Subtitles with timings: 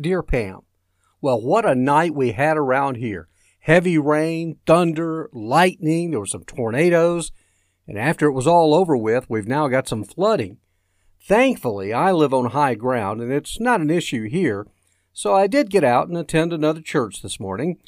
[0.00, 0.60] Dear Pam,
[1.20, 3.28] well, what a night we had around here.
[3.60, 7.32] Heavy rain, thunder, lightning, there were some tornadoes,
[7.86, 10.58] and after it was all over with, we've now got some flooding.
[11.20, 14.68] Thankfully, I live on high ground and it's not an issue here,
[15.12, 17.78] so I did get out and attend another church this morning.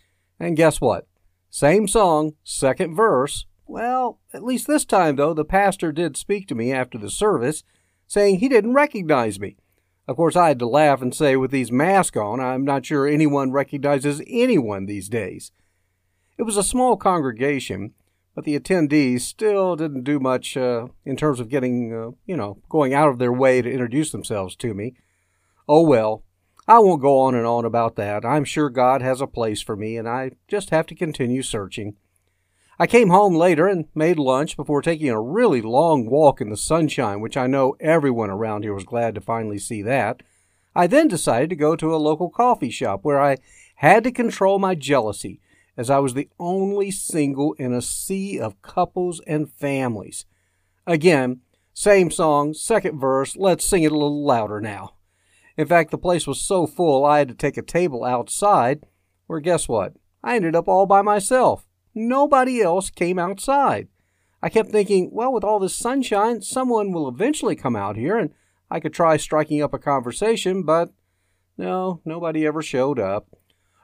[0.41, 1.07] And guess what?
[1.49, 3.47] Same song, second verse.
[3.67, 7.63] Well, at least this time, though, the pastor did speak to me after the service,
[8.09, 9.57] saying he didn't recognize me.
[10.11, 13.07] Of course, I had to laugh and say, with these masks on, I'm not sure
[13.07, 15.53] anyone recognizes anyone these days.
[16.37, 17.95] It was a small congregation,
[18.35, 22.59] but the attendees still didn't do much uh, in terms of getting, uh, you know,
[22.69, 24.95] going out of their way to introduce themselves to me.
[25.69, 26.25] Oh well,
[26.67, 28.25] I won't go on and on about that.
[28.25, 31.95] I'm sure God has a place for me, and I just have to continue searching.
[32.81, 36.57] I came home later and made lunch before taking a really long walk in the
[36.57, 40.23] sunshine, which I know everyone around here was glad to finally see that.
[40.75, 43.37] I then decided to go to a local coffee shop where I
[43.75, 45.43] had to control my jealousy,
[45.77, 50.25] as I was the only single in a sea of couples and families.
[50.87, 51.43] Again,
[51.75, 54.95] same song, second verse, let's sing it a little louder now.
[55.59, 58.87] In fact, the place was so full I had to take a table outside,
[59.27, 59.93] where guess what?
[60.25, 61.67] I ended up all by myself.
[61.95, 63.89] Nobody else came outside.
[64.43, 68.31] I kept thinking, well, with all this sunshine, someone will eventually come out here and
[68.71, 70.93] I could try striking up a conversation, but
[71.59, 73.29] no, nobody ever showed up.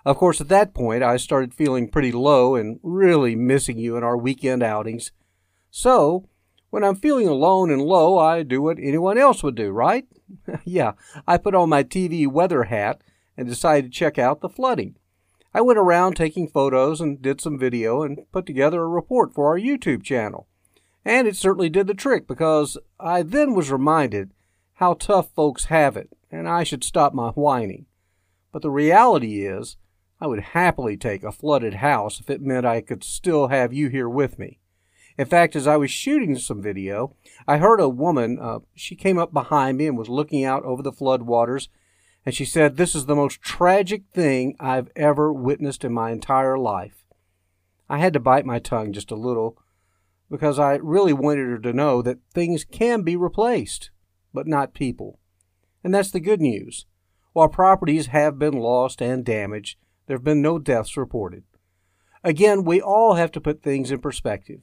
[0.04, 4.04] Of course, at that point, I started feeling pretty low and really missing you in
[4.04, 5.10] our weekend outings.
[5.70, 6.28] So,
[6.70, 10.06] when I'm feeling alone and low, I do what anyone else would do, right?
[10.64, 10.92] yeah,
[11.26, 13.02] I put on my TV weather hat
[13.36, 14.94] and decided to check out the flooding.
[15.56, 19.46] I went around taking photos and did some video and put together a report for
[19.46, 20.46] our YouTube channel.
[21.02, 24.32] And it certainly did the trick because I then was reminded
[24.74, 27.86] how tough folks have it and I should stop my whining.
[28.52, 29.78] But the reality is,
[30.20, 33.88] I would happily take a flooded house if it meant I could still have you
[33.88, 34.58] here with me.
[35.16, 37.16] In fact, as I was shooting some video,
[37.48, 40.82] I heard a woman, uh, she came up behind me and was looking out over
[40.82, 41.70] the flood waters
[42.26, 46.58] and she said, This is the most tragic thing I've ever witnessed in my entire
[46.58, 47.04] life.
[47.88, 49.56] I had to bite my tongue just a little
[50.28, 53.90] because I really wanted her to know that things can be replaced,
[54.34, 55.20] but not people.
[55.84, 56.86] And that's the good news.
[57.32, 61.44] While properties have been lost and damaged, there have been no deaths reported.
[62.24, 64.62] Again, we all have to put things in perspective.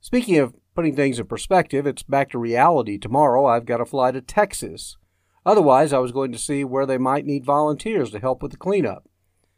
[0.00, 2.98] Speaking of putting things in perspective, it's back to reality.
[2.98, 4.96] Tomorrow I've got to fly to Texas
[5.44, 8.58] Otherwise, I was going to see where they might need volunteers to help with the
[8.58, 9.08] cleanup.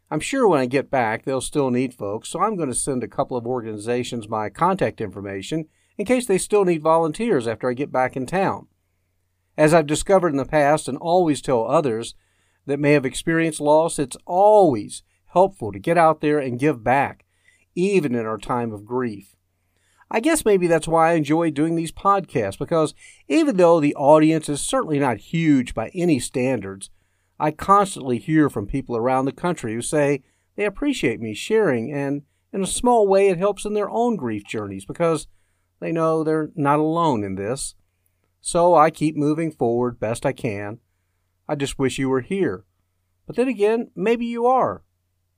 [0.09, 3.03] I'm sure when I get back, they'll still need folks, so I'm going to send
[3.03, 5.65] a couple of organizations my contact information
[5.97, 8.67] in case they still need volunteers after I get back in town.
[9.57, 12.15] As I've discovered in the past and always tell others
[12.65, 17.25] that may have experienced loss, it's always helpful to get out there and give back,
[17.75, 19.35] even in our time of grief.
[20.15, 22.93] I guess maybe that's why I enjoy doing these podcasts, because
[23.27, 26.91] even though the audience is certainly not huge by any standards,
[27.39, 30.21] I constantly hear from people around the country who say
[30.55, 32.21] they appreciate me sharing, and
[32.53, 35.27] in a small way it helps in their own grief journeys because
[35.79, 37.73] they know they're not alone in this.
[38.39, 40.77] So I keep moving forward best I can.
[41.49, 42.65] I just wish you were here.
[43.25, 44.83] But then again, maybe you are.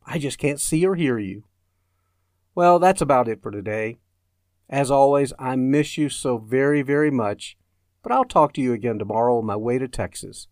[0.05, 1.45] I just can't see or hear you.
[2.53, 3.99] Well, that's about it for today.
[4.69, 7.57] As always, I miss you so very, very much,
[8.01, 10.47] but I'll talk to you again tomorrow on my way to Texas.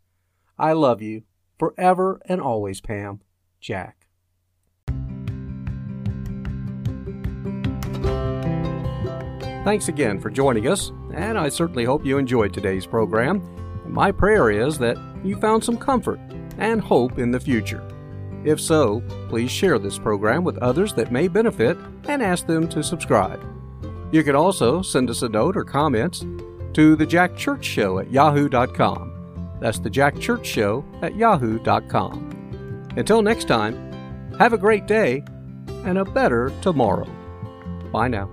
[0.57, 1.24] I love you
[1.57, 3.21] forever and always, Pam.
[3.60, 4.07] Jack.
[9.63, 13.42] Thanks again for joining us, and I certainly hope you enjoyed today's program.
[13.86, 16.19] And my prayer is that you found some comfort
[16.57, 17.81] and hope in the future.
[18.44, 21.77] If so, please share this program with others that may benefit
[22.09, 23.42] and ask them to subscribe.
[24.13, 26.24] You can also send us a note or comments
[26.74, 29.57] to the Jack Church Show at yahoo.com.
[29.60, 32.92] That's the Jack Church Show at yahoo.com.
[32.95, 33.92] Until next time,
[34.38, 35.24] have a great day
[35.83, 37.10] and a better tomorrow.
[37.92, 38.30] Bye now.